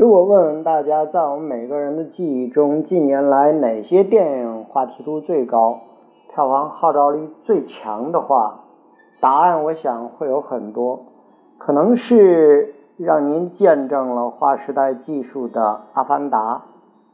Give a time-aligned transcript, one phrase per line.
[0.00, 5.76] 如果问问大家，在我们每个人的记忆中，近年来哪些电影话题度最高、
[6.32, 8.60] 票房号召力最强的话，
[9.20, 11.00] 答案我想会有很多，
[11.58, 15.60] 可能是让您见证了划时代技术的
[15.92, 16.54] 《阿凡达》，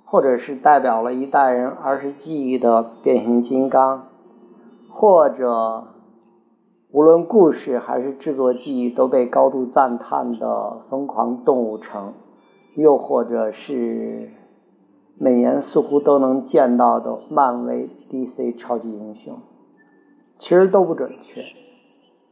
[0.05, 3.99] 或者是代表了一代人儿时记忆的《变形金刚》，
[4.93, 5.83] 或者
[6.93, 12.11] 无论故事还是制作技艺都被高度赞叹的《疯狂动物城》。
[12.77, 14.31] 又或者是
[15.19, 19.35] 每年似乎都能见到的漫威、DC 超级英雄，
[20.39, 21.43] 其实都不准确。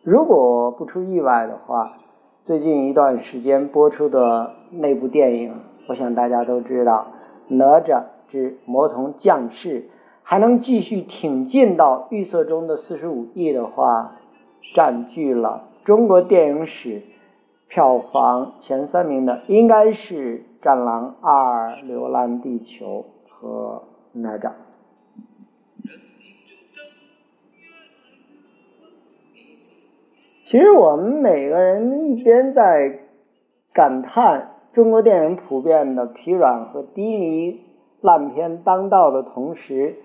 [0.02, 1.98] 如果不出意外的话，
[2.45, 5.55] 最近一段时间播出的那部电影，
[5.88, 7.06] 我想大家都知道，
[7.54, 9.80] 《哪吒之魔童降世》
[10.23, 14.12] 还能继续挺进到预测中的四十五亿的话，
[14.74, 17.02] 占据了中国电影史。
[17.74, 24.52] 票房前三名的应该是《战狼二》《流浪地球》和哪吒。
[30.46, 33.01] 其实我们每个人一边在
[33.74, 37.60] 感叹中国电影普遍的疲软和低迷、
[38.01, 39.96] 烂片当道的同时，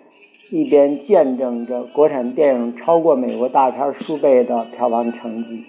[0.50, 5.64] 一边见证着国产电影超过美国大片数倍的票房成绩。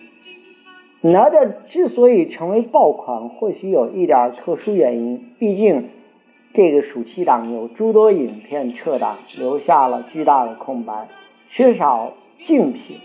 [1.03, 5.19] 哪吒之所以成为爆款，或许有一点特殊原因。
[5.39, 5.89] 毕竟
[6.53, 11.09] 这个暑期档有诸多影片撤档，留下了巨大的空白，
[11.49, 12.97] 缺少竞品。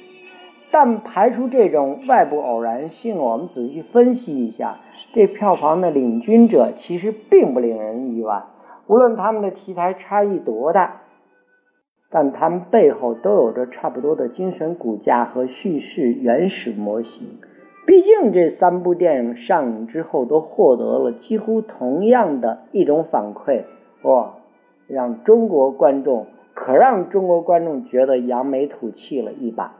[0.71, 4.75] 但排除这种外部偶然性，我们仔细分析一下，
[5.13, 8.43] 这票房的领军者其实并不令人意外。
[8.87, 11.03] 无论他们的题材差异多大，
[12.11, 17.39] 但他们背后都有着差不多的精神骨架和叙事原始模型。
[17.85, 23.63] 毕竟这三部电影上映之后都获得了几乎同样的一种反馈，
[24.01, 24.33] 哇，
[24.87, 29.75] 让中国观众可让中国观众觉得扬眉吐气了一把。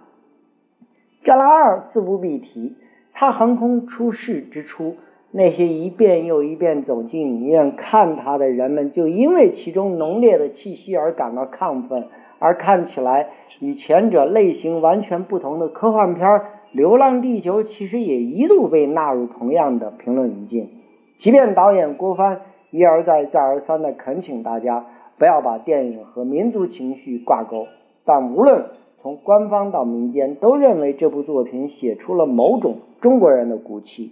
[1.25, 2.75] 《战狼二》自不必提，
[3.11, 4.97] 它横空出世之初，
[5.31, 12.03] 那些一遍又一遍走进影院看它的人们，就因为其中浓烈的气息而感到亢奋，
[12.37, 13.29] 而看起来
[13.61, 16.39] 与前者类型完全不同的科幻片儿。
[16.75, 20.69] 《流浪地球》其实也一度被纳入同样的评论语境，
[21.17, 24.87] 即便导演郭帆一而再、再而三地恳请大家
[25.17, 27.67] 不要把电影和民族情绪挂钩，
[28.03, 28.65] 但无论
[29.01, 34.11] 从官方到民间，都认为这部作品写出了某种中国人的骨气。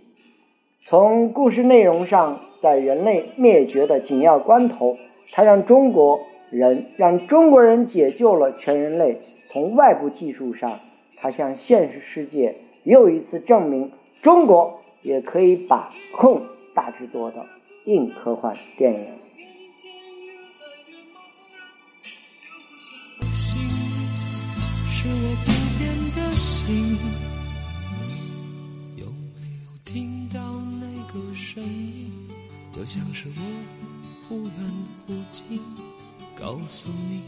[0.80, 4.96] 从故事内容上，在人类灭绝的紧要关头，
[5.34, 6.20] 它让中国
[6.50, 9.18] 人让中国人解救了全人类。
[9.50, 10.72] 从外部技术上，
[11.24, 16.42] 它向现实世界又一次证明，中国也可以把控
[16.76, 17.46] 大制作的
[17.86, 19.08] 硬科幻电影。
[32.74, 33.42] 就像是我
[34.28, 34.52] 忽远
[35.08, 35.62] 忽近，
[36.38, 37.22] 告诉你，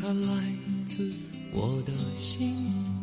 [0.00, 0.52] 它来
[0.86, 1.02] 自
[1.56, 2.95] 我的心。